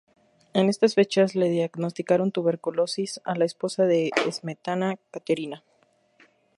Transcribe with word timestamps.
En 0.55 0.67
estas 0.67 0.95
fechas 0.95 1.35
le 1.35 1.47
diagnosticaron 1.47 2.31
tuberculosis 2.31 3.21
a 3.23 3.35
la 3.35 3.45
esposa 3.45 3.83
de 3.85 4.09
Smetana, 4.31 4.97
Kateřina. 5.11 5.63